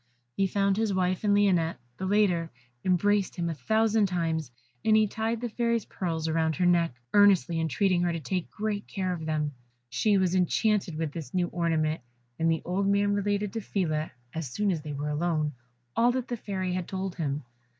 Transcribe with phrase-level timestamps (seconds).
[0.35, 2.49] He found his wife and Lionette; the latter
[2.83, 4.49] embraced him a thousand times,
[4.83, 8.87] and he tied the Fairy's pearls round her neck, earnestly entreating her to take great
[8.87, 9.53] care of them.
[9.91, 12.01] She was enchanted with this new ornament,
[12.39, 15.53] and the old man related to Phila, as soon as they were alone,
[15.95, 17.43] all that the Fairy had told him.